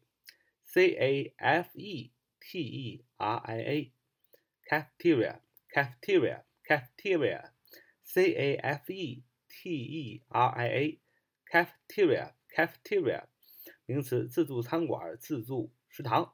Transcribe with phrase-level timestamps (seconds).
[0.64, 3.94] c a f e t e r i a
[4.70, 7.52] cafeteria cafeteria cafeteria
[8.04, 11.00] c a f e t e r i a
[11.52, 13.24] cafeteria cafeteria
[13.88, 16.34] 名词，自助餐馆、自助食堂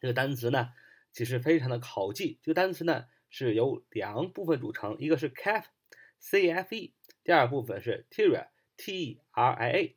[0.00, 0.72] 这个单词呢，
[1.12, 2.40] 其实非常的好记。
[2.42, 9.96] 这个单词呢是由两部分组成，一个是 cafe，c f e，第二部分是 teria，t r i a。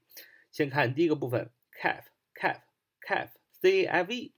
[0.51, 4.33] 先看第一个部分，cafe，cafe，cafe，c f e。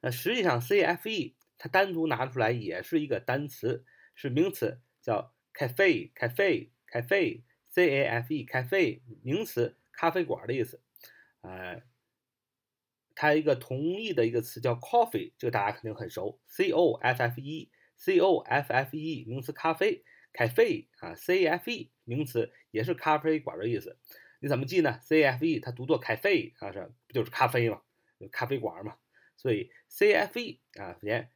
[0.00, 7.42] 那实际上 c f e 它单独拿出来也是一个单词，是名词，叫 cafe，cafe，cafe，c
[7.74, 10.82] a f e，cafe，名词，咖啡馆的意思，
[11.40, 11.82] 呃。
[13.16, 23.98] 它一个同义的一个词叫 coffee，这个大家肯定很熟，c o f f e，c o f f e 名词咖啡，cafe 啊，c f e 名词也是咖啡馆的意思。
[24.38, 27.80] 你怎么记呢？c f e 它读作 cafe 啊，是不就是咖啡嘛，
[28.30, 28.98] 咖啡馆嘛。
[29.38, 31.30] 所以 c f e 啊，连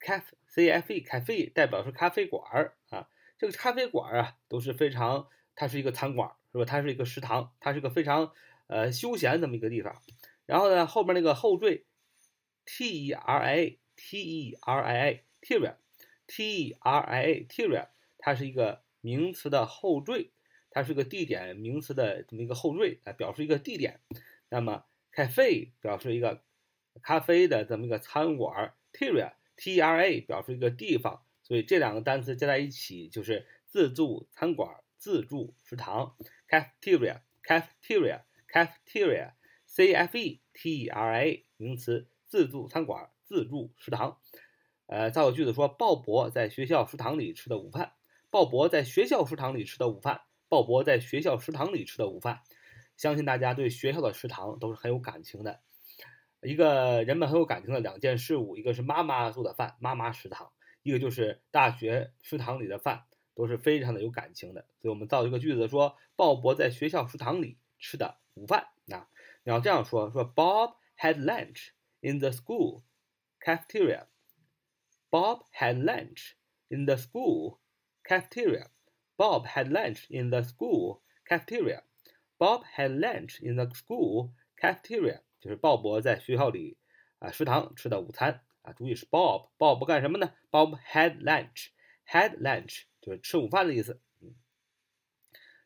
[0.00, 3.08] cafe，c f e cafe 代表是咖啡馆啊。
[3.36, 6.64] 这个咖啡馆啊都是非常，它是一个餐馆是吧？
[6.64, 8.32] 它是一个食堂，它是个非常
[8.68, 10.00] 呃休闲这么一个地方。
[10.50, 11.84] 然后呢，后面那个后缀
[12.64, 15.76] ，t e r i a t e r i a teria
[16.26, 17.86] t e r i a teria，
[18.18, 20.30] 它是一个名词的后缀，
[20.72, 24.00] 它是个地点名词的这么一个后缀来表示一个地点。
[24.48, 26.42] 那么 cafe 表示一个
[27.00, 36.16] 咖啡的这么一个餐馆，teria t e r a 表示一个地方，所以这两个单词加在一起就是自助餐馆、自助食堂
[36.48, 38.22] ，cafeteria cafeteria
[38.52, 39.34] cafeteria。
[39.72, 44.18] c f e t e r a 名词，自助餐馆、自助食堂。
[44.86, 47.92] 呃，造个句子说：鲍勃在学校食堂里吃的午饭。
[48.30, 50.22] 鲍勃在学校食堂里吃的午饭。
[50.48, 52.40] 鲍勃在学校食堂里吃的午饭。
[52.96, 55.60] 相信大家对学校的食堂都是很有感情的。
[56.42, 60.48] 一个人们很有感情的两件事物，一个是妈妈做的饭，妈妈食堂；
[60.82, 64.66] 一个就是大学食堂里的饭，都是非常的有感情的。
[64.80, 68.68] 所以我们造一个句子说：鲍勃在学校食堂里吃的午饭。
[69.39, 69.43] 啊。
[69.43, 71.69] 你要这样说：说 Bob had lunch
[72.01, 72.83] in the school
[73.39, 74.07] cafeteria.
[75.09, 76.33] Bob had lunch
[76.67, 77.59] in the school
[78.03, 78.69] cafeteria.
[79.17, 81.83] Bob had lunch in the school cafeteria.
[82.37, 85.21] Bob had lunch in the school cafeteria.
[85.39, 86.77] 就是鲍勃在学校里
[87.19, 88.73] 啊食堂吃的午餐啊。
[88.73, 90.33] 注意是 Bob。Bob 干什么呢？
[90.51, 91.69] Bob had lunch.
[92.07, 94.01] Had lunch 就是吃午饭的意思。
[94.21, 94.35] 嗯，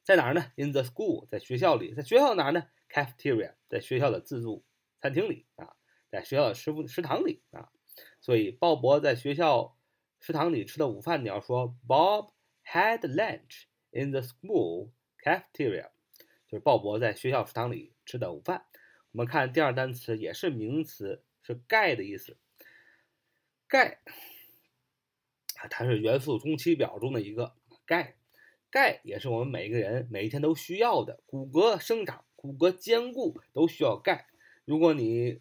[0.03, 0.51] 在哪儿呢？
[0.57, 1.94] In the school，在学校里。
[1.94, 4.65] 在学校哪儿呢 ？cafeteria 在学校的自助
[5.00, 5.75] 餐厅里啊，
[6.12, 7.72] 在学校的食食堂里啊，
[8.21, 9.77] 所以鲍勃在学校
[10.21, 12.31] 食堂里吃的午饭，你要说 Bob
[12.65, 15.91] had lunch in the school cafeteria，
[16.47, 18.66] 就是鲍勃在学校食堂里吃的午饭。
[19.11, 22.37] 我们看第二单词也是名词，是钙的意思。
[23.66, 23.99] 钙
[25.56, 28.16] 啊，它是元素周期表中的一个钙，
[28.71, 32.25] 钙也是我们每一个人每一天都需要的，骨骼生长。
[32.44, 34.27] 骨骼坚固都需要钙。
[34.66, 35.41] 如果你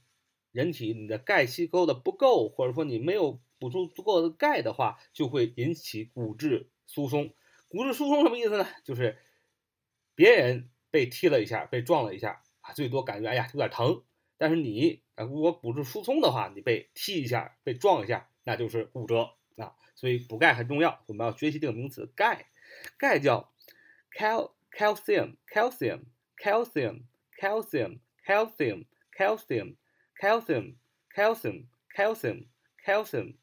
[0.53, 7.33] 人体你的钙吸收的不够，或者说你没有补充足够的钙的话，就会引起骨质疏松。
[7.67, 8.65] 骨质疏松什么意思呢？
[8.85, 9.17] 就是
[10.15, 14.01] 别人被踢了一下，被撞了一下啊，最多感觉哎呀有点疼。
[14.37, 19.75] 但是你啊，如果骨质疏松的话，你被踢一下，被撞一下，那就是骨折啊。
[19.93, 21.03] 所以补钙很重要。
[21.07, 22.45] 我们要学习这个名词，钙，
[22.97, 23.51] 钙叫
[24.17, 26.03] cal calcium calcium。
[26.42, 27.08] calcium,
[27.40, 28.86] calcium, calcium,
[29.16, 29.76] calcium,
[30.20, 30.76] calcium,
[31.14, 32.48] calcium, calcium,
[32.84, 33.36] calcium，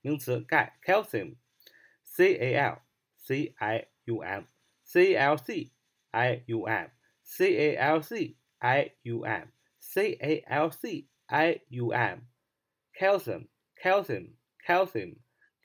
[0.00, 2.82] 名词钙，calcium，c a l
[3.16, 5.72] c i u m，c l c
[6.10, 13.48] i u m，c a l c i u m，c a l c i u m，calcium,
[13.82, 15.16] calcium, calcium,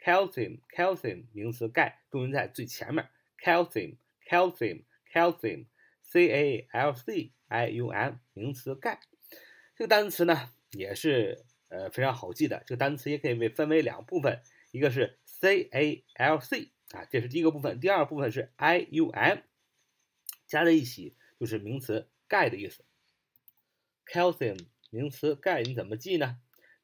[0.04, 3.08] calcium, calcium，名词钙，重音在最前面，
[3.40, 3.98] calcium,
[4.30, 5.68] calcium, calcium。
[6.11, 9.01] c a l c i u m 名词钙，
[9.77, 12.63] 这个单词呢，也是呃非常好记的。
[12.67, 19.43] 这个单词也可以被分为两部分，一个是 CALC 啊，这是第一个部分，第二部分是 IUM，
[20.47, 22.85] 加在一起就是名词钙的意思。
[24.07, 26.39] Calcium 名词钙你怎么记呢？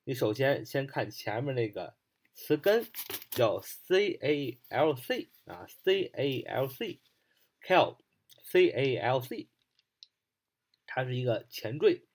[0.05, 1.95] 你首先先看前面那个
[2.35, 2.87] 词根
[3.31, 7.97] 叫 CALC 啊，C A L C，cal
[8.45, 9.49] C A L C，
[10.87, 12.07] 它是一个前缀，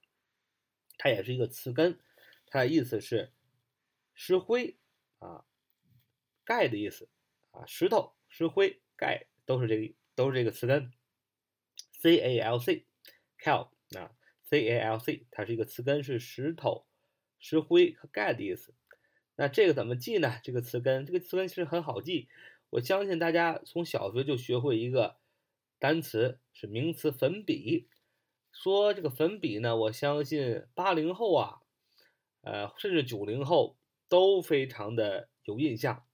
[0.97, 1.99] 它也是一个词根，
[2.47, 3.33] 它的意思是
[4.13, 4.77] 石灰
[5.17, 5.43] 啊，
[6.45, 7.09] 钙的意思
[7.51, 10.93] 啊，石头、石灰、钙都是这个都是这个词根
[12.01, 14.15] ，CALC，Cal 啊
[14.49, 16.85] ，CALC 它是一个词根，是石头。
[17.41, 18.73] 石灰和钙的意思，
[19.37, 20.41] 那这个怎么记呢？
[20.43, 22.27] 这个词根，这个词根其实很好记。
[22.69, 25.15] 我相信大家从小学就学会一个
[25.79, 27.87] 单词，是名词粉笔。
[28.51, 31.61] 说这个粉笔呢，我相信八零后啊，
[32.41, 33.77] 呃，甚至九零后
[34.07, 36.05] 都非常的有印象。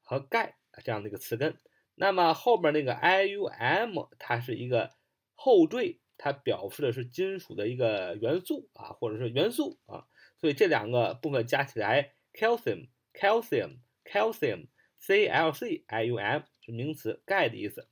[0.03, 1.59] 和钙这样的一个词根。
[1.95, 4.94] 那么后边那个 ium 它是一个
[5.36, 10.07] 后缀，它表示的是金属的一个元素啊，或者是元素啊。
[10.40, 14.68] 所以这两个部分加起来，calcium calcium calcium
[14.98, 17.88] c l c i u m 是名词，钙的意思。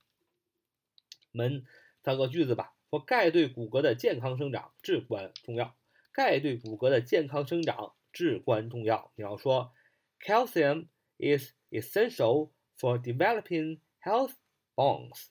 [1.32, 1.66] 我们
[2.02, 5.76] 造个句子吧，说钙对骨骼的健康生长至关重要。
[6.12, 9.12] 钙对骨骼的健康生长至关重要。
[9.16, 9.72] 你要说
[10.20, 10.88] ，calcium
[11.18, 14.33] is essential for developing health
[14.75, 15.27] bones。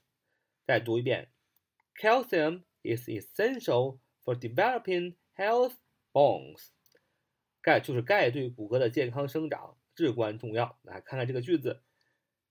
[0.65, 1.29] 再读一遍，
[2.01, 5.73] calcium is essential for developing health
[6.11, 6.67] bones。
[7.61, 10.79] 钙就是钙对骨骼的健康生长至关重要。
[10.83, 11.81] 来看看这个句子，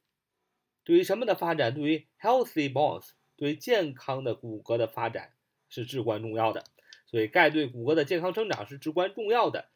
[0.83, 1.75] 对于什么的发展？
[1.75, 5.32] 对于 healthy bones， 对健康的骨骼的发展
[5.70, 6.62] 是至关重要的。
[7.06, 9.70] 所以钙对骨骼的健康生长是至关重要的。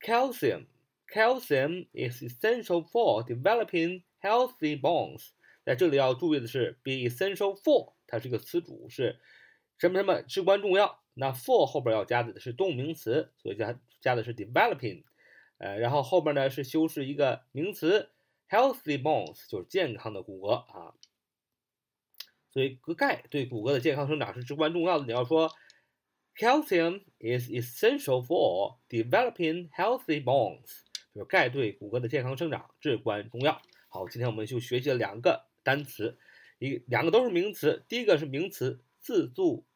[0.00, 5.28] Calcium，calcium is essential for developing healthy bones。
[5.64, 9.20] 在这里要注意的是，be essential for，它是一个词组，是
[9.78, 11.02] 什么什么至关重要。
[11.14, 15.04] 那 for 后边要加的是动名词，所以加加的是 developing，
[15.58, 18.10] 呃，然后后边呢是修饰一个名词
[18.48, 20.94] healthy bones，就是健康的骨骼啊。
[22.56, 25.04] 所以钙对骨骼的健康生长是至关重要的。
[25.04, 25.52] 你要说
[26.34, 30.78] calcium is essential for developing healthy bones，
[31.12, 33.60] 就是钙对骨骼的健康生长至关重要。
[33.90, 36.16] 好，今天我们就学习了两个单词，
[36.58, 39.66] 一两个都是名词，第一个是名词自助。